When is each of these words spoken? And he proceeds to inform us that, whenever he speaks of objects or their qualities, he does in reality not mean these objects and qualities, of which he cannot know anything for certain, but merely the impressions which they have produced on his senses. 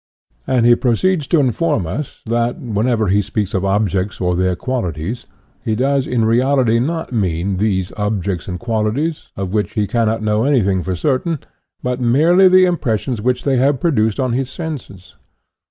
And 0.47 0.65
he 0.65 0.73
proceeds 0.75 1.27
to 1.27 1.39
inform 1.39 1.85
us 1.85 2.23
that, 2.25 2.59
whenever 2.59 3.07
he 3.09 3.21
speaks 3.21 3.53
of 3.53 3.63
objects 3.63 4.19
or 4.19 4.35
their 4.35 4.55
qualities, 4.55 5.27
he 5.63 5.75
does 5.75 6.07
in 6.07 6.25
reality 6.25 6.79
not 6.79 7.11
mean 7.13 7.57
these 7.57 7.93
objects 7.97 8.47
and 8.47 8.59
qualities, 8.59 9.29
of 9.37 9.53
which 9.53 9.73
he 9.73 9.85
cannot 9.85 10.23
know 10.23 10.43
anything 10.43 10.81
for 10.81 10.95
certain, 10.95 11.37
but 11.83 12.01
merely 12.01 12.47
the 12.49 12.65
impressions 12.65 13.21
which 13.21 13.43
they 13.43 13.57
have 13.57 13.79
produced 13.79 14.19
on 14.19 14.33
his 14.33 14.49
senses. 14.49 15.17